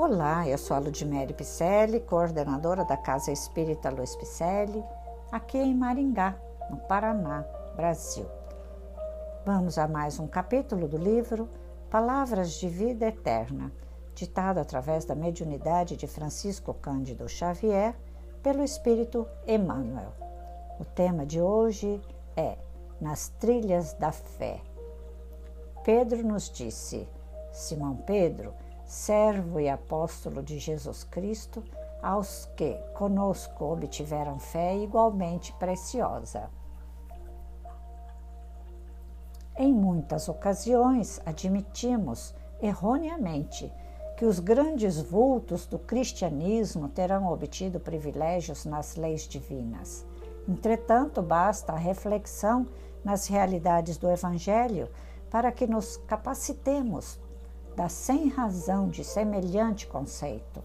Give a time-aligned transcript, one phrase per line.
[0.00, 4.84] Olá, eu sou a Ludmere Picelli, coordenadora da Casa Espírita Luiz Picelli,
[5.32, 6.36] aqui em Maringá,
[6.70, 8.24] no Paraná, Brasil.
[9.44, 11.48] Vamos a mais um capítulo do livro
[11.90, 13.72] Palavras de Vida Eterna,
[14.14, 17.96] ditado através da mediunidade de Francisco Cândido Xavier
[18.40, 20.12] pelo Espírito Emmanuel.
[20.78, 22.00] O tema de hoje
[22.36, 22.56] é
[23.00, 24.60] Nas Trilhas da Fé.
[25.82, 27.08] Pedro nos disse,
[27.50, 28.54] Simão Pedro,
[28.88, 31.62] servo e apóstolo de Jesus Cristo,
[32.02, 36.48] aos que conosco obtiveram fé igualmente preciosa.
[39.54, 43.70] Em muitas ocasiões admitimos erroneamente
[44.16, 50.06] que os grandes vultos do cristianismo terão obtido privilégios nas leis divinas.
[50.48, 52.66] Entretanto, basta a reflexão
[53.04, 54.88] nas realidades do Evangelho
[55.30, 57.20] para que nos capacitemos
[57.78, 60.60] da sem razão de semelhante conceito.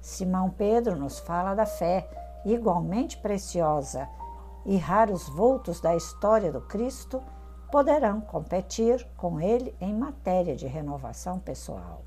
[0.00, 2.08] Simão Pedro nos fala da fé,
[2.42, 4.08] igualmente preciosa,
[4.64, 7.22] e raros vultos da história do Cristo
[7.70, 12.00] poderão competir com ele em matéria de renovação pessoal.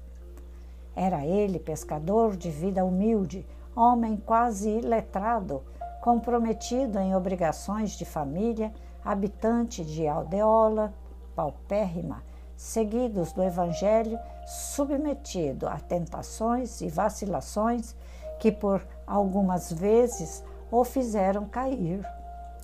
[0.95, 3.45] Era ele pescador de vida humilde,
[3.75, 5.61] homem quase iletrado,
[6.01, 8.73] comprometido em obrigações de família,
[9.03, 10.91] habitante de aldeola
[11.35, 12.23] paupérrima,
[12.55, 17.95] seguidos do Evangelho, submetido a tentações e vacilações
[18.39, 22.05] que por algumas vezes o fizeram cair.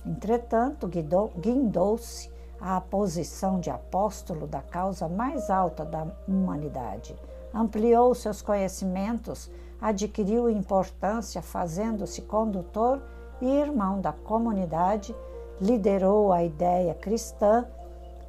[0.04, 0.90] Entretanto,
[1.38, 7.16] guindou-se à posição de apóstolo da causa mais alta da humanidade,
[7.52, 13.02] ampliou seus conhecimentos, adquiriu importância, fazendo-se condutor
[13.40, 15.14] e irmão da comunidade,
[15.60, 17.66] liderou a ideia cristã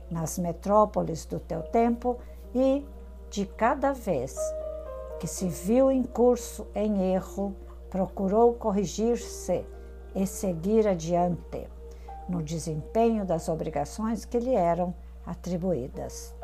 [0.10, 2.18] nas metrópoles do teu tempo
[2.54, 2.86] e
[3.30, 4.38] de cada vez
[5.20, 7.56] que se viu em curso em erro,
[7.90, 9.66] procurou corrigir-se
[10.14, 11.68] e seguir adiante
[12.28, 14.94] no desempenho das obrigações que lhe eram
[15.26, 16.36] atribuídas.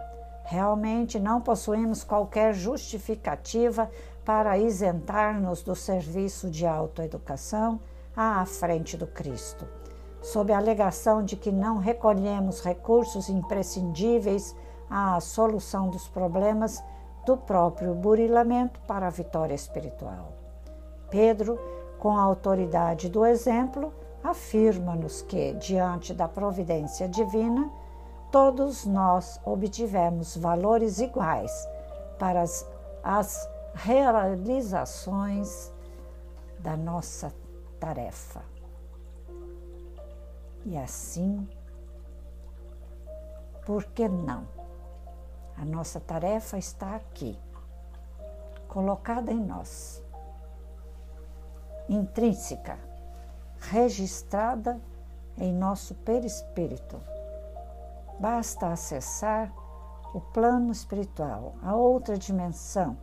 [0.46, 3.90] Realmente não possuímos qualquer justificativa
[4.26, 7.80] para isentar-nos do serviço de autoeducação
[8.16, 9.68] à frente do Cristo
[10.22, 14.56] sob a alegação de que não recolhemos recursos imprescindíveis
[14.90, 16.84] à solução dos problemas
[17.26, 20.34] do próprio burilamento para a vitória espiritual.
[21.10, 21.60] Pedro,
[21.98, 23.94] com a autoridade do exemplo,
[24.24, 27.70] afirma-nos que, diante da providência divina,
[28.32, 31.52] todos nós obtivemos valores iguais
[32.18, 32.68] para as,
[33.04, 35.72] as realizações
[36.60, 37.34] da nossa
[37.80, 38.59] tarefa.
[40.66, 41.48] E assim,
[43.66, 44.48] por que não?
[45.58, 47.38] A nossa tarefa está aqui,
[48.68, 50.04] colocada em nós,
[51.88, 52.80] intrínseca,
[53.60, 54.80] registrada
[55.38, 57.00] em nosso perispírito.
[58.20, 59.54] Basta acessar
[60.14, 62.98] o plano espiritual, a outra dimensão,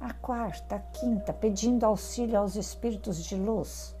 [0.00, 3.96] a quarta, a quinta, pedindo auxílio aos espíritos de luz,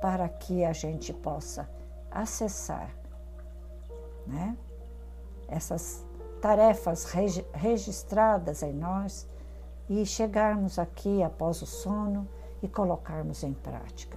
[0.00, 1.68] para que a gente possa
[2.10, 2.90] acessar
[4.26, 4.56] né?
[5.48, 6.04] essas
[6.40, 9.28] tarefas regi registradas em nós
[9.88, 12.28] e chegarmos aqui após o sono
[12.62, 14.16] e colocarmos em prática.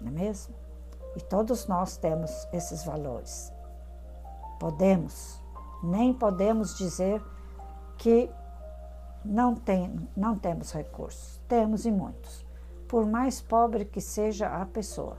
[0.00, 0.54] Não é mesmo?
[1.16, 3.52] E todos nós temos esses valores.
[4.58, 5.42] Podemos,
[5.82, 7.22] nem podemos dizer
[7.96, 8.30] que
[9.24, 11.40] não, tem, não temos recursos.
[11.48, 12.47] Temos e muitos
[12.88, 15.18] por mais pobre que seja a pessoa.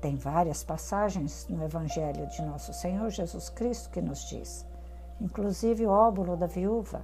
[0.00, 4.66] Tem várias passagens no Evangelho de Nosso Senhor Jesus Cristo que nos diz,
[5.20, 7.02] inclusive o óbolo da viúva,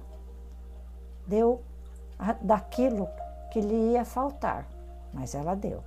[1.27, 1.61] deu
[2.41, 3.07] daquilo
[3.51, 4.67] que lhe ia faltar,
[5.13, 5.83] mas ela deu.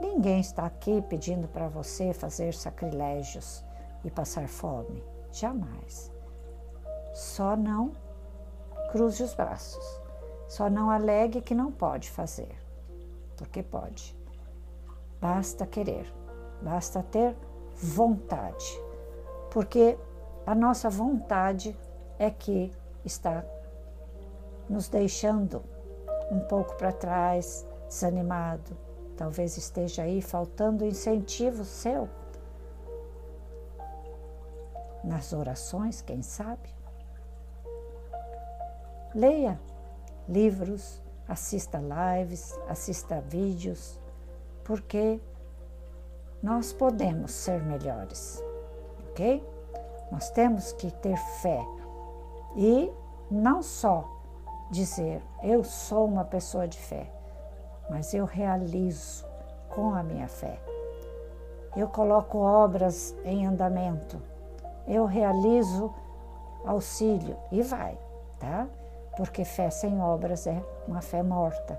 [0.00, 3.64] Ninguém está aqui pedindo para você fazer sacrilégios
[4.04, 5.02] e passar fome.
[5.32, 6.12] Jamais.
[7.14, 7.92] Só não
[8.92, 10.07] cruze os braços.
[10.48, 12.56] Só não alegue que não pode fazer,
[13.36, 14.16] porque pode.
[15.20, 16.10] Basta querer,
[16.62, 17.36] basta ter
[17.76, 18.82] vontade,
[19.50, 19.98] porque
[20.46, 21.78] a nossa vontade
[22.18, 22.72] é que
[23.04, 23.44] está
[24.68, 25.62] nos deixando
[26.30, 28.76] um pouco para trás, desanimado.
[29.16, 32.08] Talvez esteja aí faltando incentivo seu
[35.04, 36.68] nas orações, quem sabe?
[39.14, 39.58] Leia
[40.28, 43.98] livros, assista lives, assista vídeos,
[44.64, 45.20] porque
[46.42, 48.42] nós podemos ser melhores,
[49.10, 49.44] ok?
[50.12, 51.62] Nós temos que ter fé
[52.56, 52.90] E
[53.30, 54.08] não só
[54.70, 57.10] dizer eu sou uma pessoa de fé,
[57.90, 59.26] mas eu realizo
[59.68, 60.60] com a minha fé.
[61.76, 64.20] Eu coloco obras em andamento,
[64.86, 65.94] eu realizo
[66.64, 67.96] auxílio e vai,
[68.38, 68.66] tá?
[69.18, 71.76] Porque fé sem obras é uma fé morta.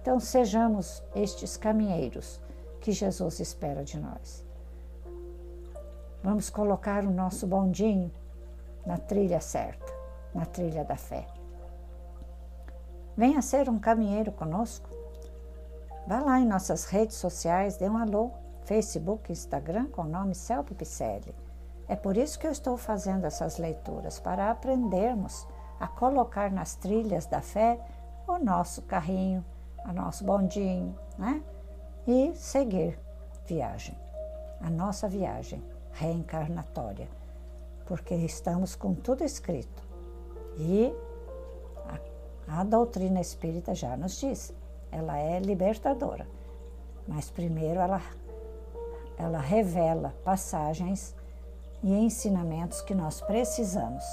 [0.00, 2.40] Então sejamos estes caminheiros
[2.80, 4.42] que Jesus espera de nós.
[6.22, 8.10] Vamos colocar o nosso bondinho
[8.86, 9.92] na trilha certa,
[10.34, 11.26] na trilha da fé.
[13.14, 14.88] Venha ser um caminheiro conosco.
[16.06, 18.30] Vá lá em nossas redes sociais, dê um alô,
[18.64, 21.34] Facebook, Instagram, com o nome Celpe Picelli.
[21.86, 25.46] É por isso que eu estou fazendo essas leituras, para aprendermos
[25.80, 27.80] a colocar nas trilhas da fé
[28.28, 29.44] o nosso carrinho,
[29.88, 31.42] o nosso bondinho, né?
[32.06, 32.98] E seguir
[33.46, 33.96] viagem,
[34.60, 35.62] a nossa viagem
[35.92, 37.08] reencarnatória,
[37.86, 39.82] porque estamos com tudo escrito.
[40.58, 40.94] E
[42.46, 44.52] a, a doutrina espírita já nos diz,
[44.92, 46.28] ela é libertadora,
[47.08, 48.02] mas primeiro ela,
[49.16, 51.14] ela revela passagens
[51.82, 54.04] e ensinamentos que nós precisamos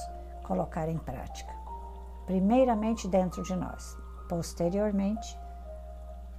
[0.43, 1.56] colocar em prática.
[2.27, 3.97] Primeiramente dentro de nós,
[4.29, 5.35] posteriormente,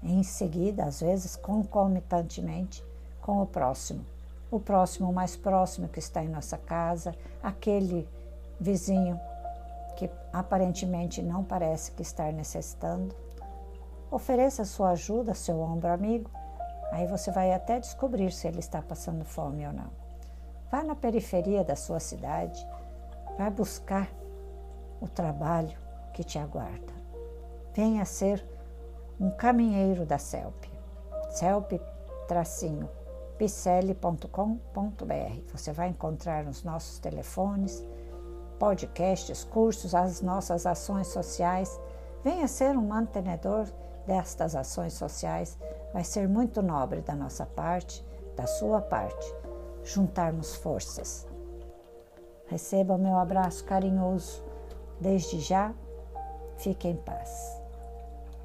[0.04, 2.84] em seguida, às vezes concomitantemente,
[3.20, 4.06] com o próximo
[4.50, 8.08] o próximo mais próximo que está em nossa casa, aquele
[8.58, 9.20] vizinho
[9.96, 13.14] que aparentemente não parece que está necessitando.
[14.10, 16.30] Ofereça sua ajuda, seu ombro amigo,
[16.90, 19.90] aí você vai até descobrir se ele está passando fome ou não.
[20.70, 22.66] Vá na periferia da sua cidade,
[23.36, 24.08] vai buscar
[25.00, 25.78] o trabalho
[26.12, 26.92] que te aguarda.
[27.74, 28.44] Venha ser
[29.20, 30.66] um caminheiro da CELP.
[31.30, 31.80] CELP
[32.26, 32.88] tracinho
[33.38, 34.26] picele.com.br.
[35.52, 37.86] Você vai encontrar os nossos telefones,
[38.58, 41.80] podcasts, cursos, as nossas ações sociais.
[42.24, 43.66] Venha ser um mantenedor
[44.06, 45.56] destas ações sociais.
[45.92, 48.04] Vai ser muito nobre da nossa parte,
[48.36, 49.32] da sua parte,
[49.84, 51.26] juntarmos forças.
[52.46, 54.42] Receba o meu abraço carinhoso.
[55.00, 55.72] Desde já,
[56.56, 57.57] fique em paz.